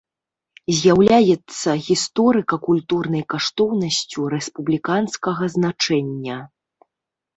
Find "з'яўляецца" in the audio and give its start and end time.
0.77-1.69